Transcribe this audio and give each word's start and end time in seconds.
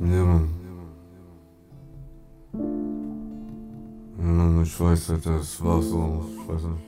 Ja, 0.00 0.24
Mann. 0.24 0.48
Ja, 4.18 4.24
Mann, 4.24 4.62
ich 4.62 4.80
weiß 4.80 5.08
halt, 5.10 5.26
das 5.26 5.64
war 5.64 5.80
so. 5.80 6.24
Ich 6.30 6.48
weiß 6.48 6.62
nicht. 6.64 6.84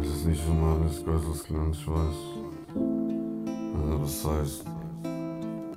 Es 0.00 0.08
ist 0.16 0.26
nicht 0.26 0.42
immer 0.48 0.76
alles 0.76 1.04
Gottesglanz, 1.04 1.76
ich 1.78 1.88
weiß. 1.88 2.18
Also, 3.74 4.02
was 4.02 4.24
heißt. 4.26 4.64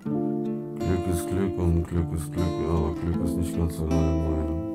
Glück 0.06 1.08
ist 1.12 1.28
Glück 1.30 1.58
und 1.60 1.84
Glück 1.88 2.12
ist 2.16 2.34
Glück, 2.34 2.46
aber 2.68 2.94
Glück 2.96 3.26
ist 3.26 3.38
nicht 3.38 3.56
ganz 3.56 3.80
allein 3.80 4.24
mein. 4.26 4.66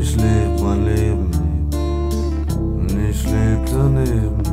Ich 0.00 0.16
leb 0.16 0.60
mein 0.62 0.84
Leben. 0.84 1.30
Ich 3.10 3.24
leb 3.24 3.66
daneben. 3.66 4.51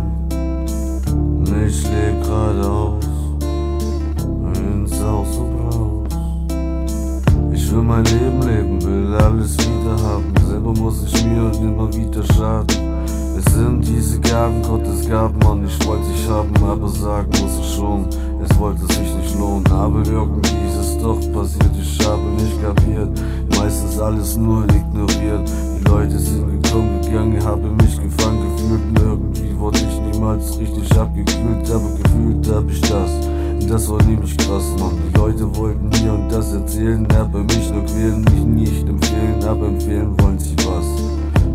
Mein 8.00 8.06
Leben 8.06 8.42
leben, 8.44 8.82
will 8.82 9.16
alles 9.16 9.58
wieder 9.58 10.02
haben. 10.02 10.34
Selber 10.48 10.74
muss 10.74 11.04
ich 11.04 11.26
mir 11.26 11.52
immer 11.60 11.94
wieder 11.94 12.24
schaden. 12.34 13.06
Es 13.38 13.54
sind 13.54 13.86
diese 13.86 14.20
Gaben, 14.22 14.62
Gottes 14.62 15.08
Gaben, 15.08 15.38
Mann. 15.40 15.66
Ich 15.66 15.86
wollte 15.86 16.06
ich 16.16 16.30
haben, 16.30 16.54
aber 16.64 16.88
sagen 16.88 17.30
muss 17.42 17.60
ich 17.60 17.76
schon. 17.76 18.06
Es 18.42 18.58
wollte 18.58 18.86
sich 18.94 19.14
nicht 19.16 19.38
lohnen, 19.38 19.68
aber 19.72 20.00
irgendwie 20.06 20.56
ist 20.68 20.78
es 20.80 20.98
doch 21.00 21.20
passiert. 21.34 21.72
Ich 21.82 22.00
habe 22.06 22.22
nicht 22.38 22.62
kapiert, 22.62 23.10
meistens 23.58 24.00
alles 24.00 24.38
nur 24.38 24.64
ignoriert. 24.64 25.50
Die 25.78 25.84
Leute 25.84 26.20
sind 26.20 26.62
gekommen, 26.62 27.02
gegangen, 27.02 27.44
habe 27.44 27.68
mich 27.84 28.00
gefangen 28.02 28.56
gefühlt. 28.56 28.82
Und 28.82 29.00
irgendwie 29.00 29.60
wurde 29.60 29.80
ich 29.80 30.14
niemals 30.14 30.58
richtig 30.58 30.98
abgekühlt, 30.98 31.70
aber 31.70 31.90
gefühlt 32.02 32.50
hab 32.50 32.70
ich 32.70 32.82
das. 32.82 33.12
Und 33.60 33.70
das 33.70 33.90
war 33.90 34.02
nämlich 34.04 34.38
krass, 34.38 34.74
Mann. 34.80 35.09
Leute 35.40 35.56
wollten 35.58 35.90
mir 35.90 36.14
und 36.14 36.30
das 36.30 36.54
erzählen, 36.54 37.08
aber 37.18 37.40
mich 37.40 37.72
nur 37.72 37.86
quälen, 37.86 38.22
mich 38.24 38.68
nicht 38.68 38.90
empfehlen, 38.90 39.42
aber 39.46 39.68
empfehlen 39.68 40.14
wollen 40.20 40.38
sie 40.38 40.56
was. 40.58 40.86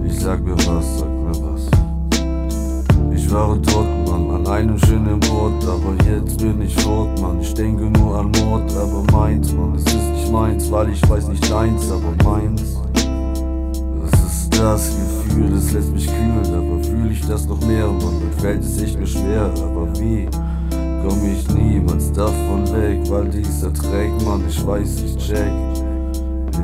Ich 0.07 0.21
sag 0.21 0.43
mir 0.43 0.57
was, 0.57 1.01
sag 1.01 1.09
mir 1.09 1.35
was. 1.43 1.69
Ich 3.15 3.31
war 3.31 3.61
tot, 3.63 3.87
Mann, 4.07 4.31
an 4.31 4.47
einem 4.47 4.79
schönen 4.79 5.21
Ort, 5.31 5.63
aber 5.65 5.95
jetzt 6.11 6.39
bin 6.39 6.63
ich 6.63 6.75
fort, 6.77 7.21
Mann. 7.21 7.41
Ich 7.41 7.53
denke 7.53 7.85
nur 7.99 8.19
an 8.19 8.31
Mord, 8.43 8.75
aber 8.75 9.05
meins, 9.13 9.53
Mann. 9.53 9.75
Es 9.75 9.85
ist 9.85 10.13
nicht 10.13 10.33
meins, 10.33 10.71
weil 10.71 10.89
ich 10.91 11.07
weiß 11.09 11.29
nicht 11.29 11.51
deins, 11.51 11.91
aber 11.91 12.15
meins. 12.25 12.63
Das 14.01 14.21
ist 14.21 14.59
das 14.59 14.97
Gefühl, 14.97 15.51
das 15.51 15.73
lässt 15.73 15.93
mich 15.93 16.07
kühlen, 16.07 16.47
aber 16.47 16.83
fühle 16.83 17.11
ich 17.11 17.27
das 17.27 17.47
noch 17.47 17.61
mehr, 17.67 17.87
Mann. 17.87 18.21
Dann 18.21 18.41
fällt 18.41 18.65
es 18.65 18.81
echt 18.81 18.99
mir 18.99 19.07
schwer, 19.07 19.51
aber 19.57 19.89
wie? 19.99 20.27
Komm 21.07 21.21
ich 21.31 21.47
niemals 21.55 22.11
davon 22.13 22.64
weil 23.15 23.29
dieser 23.29 23.73
trägt, 23.73 24.25
Mann, 24.25 24.43
ich 24.49 24.67
weiß, 24.67 25.03
ich 25.07 25.17
check. 25.19 25.53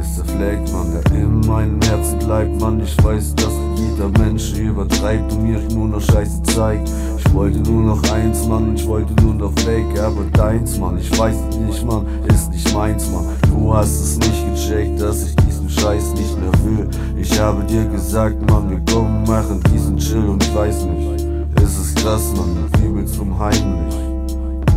Ist 0.01 0.19
der 0.19 0.25
Fleck, 0.25 0.73
Mann, 0.73 0.93
der 0.93 1.13
in 1.13 1.41
meinem 1.47 1.81
Herzen 1.83 2.19
bleibt, 2.19 2.61
Mann. 2.61 2.81
Ich 2.81 2.97
weiß, 3.05 3.37
dass 3.37 3.53
jeder 3.77 4.09
Mensch 4.19 4.55
übertreibt 4.55 5.33
und 5.33 5.45
mir 5.45 5.61
nur 5.73 5.87
noch 5.87 6.01
Scheiße 6.01 6.43
zeigt. 6.43 6.91
Ich 7.19 7.33
wollte 7.35 7.61
nur 7.61 7.83
noch 7.95 8.03
eins, 8.11 8.47
Mann, 8.49 8.75
ich 8.75 8.85
wollte 8.85 9.13
nur 9.23 9.35
noch 9.35 9.55
weg, 9.65 9.87
aber 10.01 10.25
deins, 10.33 10.77
Mann. 10.77 10.99
Ich 10.99 11.17
weiß 11.17 11.37
nicht, 11.61 11.87
Mann, 11.87 12.05
ist 12.27 12.51
nicht 12.51 12.75
meins, 12.75 13.09
Mann. 13.13 13.27
Du 13.49 13.73
hast 13.73 14.01
es 14.01 14.19
nicht 14.19 14.45
gecheckt, 14.53 15.01
dass 15.01 15.23
ich 15.29 15.37
diesen 15.37 15.71
Scheiß 15.71 16.15
nicht 16.15 16.37
mehr 16.37 16.53
will. 16.65 16.89
Ich 17.17 17.39
habe 17.41 17.63
dir 17.65 17.85
gesagt, 17.85 18.51
Mann, 18.51 18.71
wir 18.71 18.81
kommen, 18.93 19.23
machen 19.23 19.61
diesen 19.73 19.97
Chill 19.99 20.27
und 20.29 20.43
ich 20.43 20.53
weiß 20.53 20.85
nicht. 20.87 21.27
Es 21.63 21.79
ist 21.79 21.97
krass, 21.97 22.33
Mann, 22.37 22.69
übelst 22.85 23.15
zum 23.15 23.39
heimlich. 23.39 24.20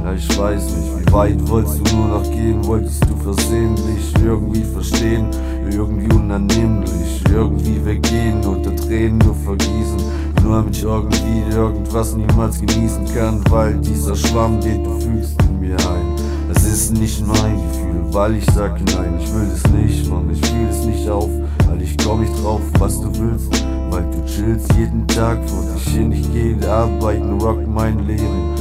Ja, 0.04 0.12
ich 0.12 0.38
weiß 0.38 0.66
nicht, 0.76 1.08
wie 1.08 1.14
weit 1.14 1.48
wolltest 1.48 1.80
du 1.80 1.96
nur 1.96 2.08
noch 2.10 2.24
gehen? 2.24 2.66
Wolltest 2.66 3.06
du 3.06 3.16
versehentlich 3.24 4.14
irgendwie 4.22 4.64
verstehen? 4.64 5.28
Irgendwie 5.72 6.14
unannehmlich, 6.14 7.24
irgendwie 7.32 7.86
weggehen, 7.86 8.44
unter 8.46 8.76
Tränen 8.76 9.20
nur 9.20 9.34
vergießen. 9.34 9.98
Nur 10.44 10.58
damit 10.58 10.76
ich 10.76 10.84
irgendwie 10.84 11.56
irgendwas 11.56 12.18
niemals 12.18 12.60
genießen 12.60 13.06
kann, 13.16 13.42
weil 13.50 13.76
dieser 13.76 14.14
Schwamm, 14.14 14.60
den 14.60 14.84
du 14.84 15.00
fühlst, 15.00 15.42
in 15.44 15.62
mir 15.62 15.78
ein. 15.78 16.16
Es 16.54 16.66
ist 16.66 16.98
nicht 16.98 17.26
mein 17.26 17.56
Gefühl, 17.56 18.04
weil 18.14 18.36
ich 18.36 18.46
sag 18.54 18.82
nein, 18.94 19.18
ich 19.22 19.34
will 19.34 19.50
es 19.54 19.64
nicht, 19.72 20.10
Mann, 20.10 20.30
ich 20.30 20.46
fühl 20.46 20.68
es 20.70 20.84
nicht 20.84 21.10
auf, 21.10 21.30
weil 21.70 21.82
ich 21.82 21.98
komm 21.98 22.20
nicht 22.20 22.44
drauf, 22.44 22.62
was 22.78 23.00
du 23.00 23.08
willst, 23.18 23.66
weil 23.90 24.04
du 24.12 24.26
chillst 24.26 24.68
jeden 24.74 25.08
Tag 25.08 25.38
vor 25.48 25.64
dich 25.74 25.94
hin, 25.94 26.12
ich 26.12 26.30
geh 26.34 26.58
arbeiten, 26.68 27.40
rock 27.40 27.66
mein 27.66 28.06
Leben 28.06 28.54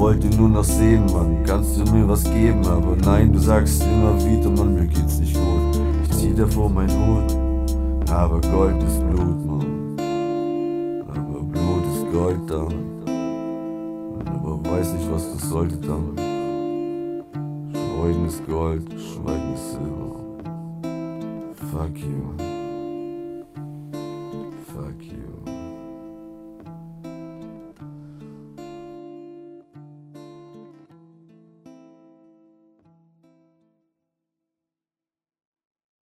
wollte 0.00 0.28
nur 0.34 0.48
noch 0.48 0.64
sehen, 0.64 1.04
Mann. 1.12 1.44
Kannst 1.44 1.76
du 1.78 1.84
mir 1.92 2.08
was 2.08 2.24
geben? 2.24 2.66
Aber 2.66 2.96
nein, 3.04 3.32
du 3.32 3.38
sagst 3.38 3.82
immer 3.82 4.16
wieder, 4.24 4.50
Mann, 4.50 4.74
mir 4.74 4.86
geht's 4.86 5.20
nicht 5.20 5.34
gut. 5.34 5.80
Ich 6.04 6.16
zieh 6.16 6.32
dir 6.32 6.48
vor 6.48 6.70
mein 6.70 6.90
Hut. 6.90 7.36
Aber 8.10 8.40
Gold 8.40 8.82
ist 8.82 8.98
Blut, 9.10 9.46
Mann. 9.46 9.96
Aber 11.06 11.42
Blut 11.42 11.84
ist 11.92 12.12
Gold 12.12 12.40
dann. 12.48 12.74
Aber 14.26 14.58
weiß 14.70 14.94
nicht, 14.94 15.12
was 15.12 15.32
das 15.34 15.50
sollte 15.50 15.76
dann. 15.76 16.16
Schweigen 17.72 18.26
ist 18.26 18.46
Gold, 18.46 18.88
Schweigen 18.92 19.54
ist 19.54 19.72
Silber. 19.72 20.16
Fuck 21.70 21.98
you. 21.98 22.59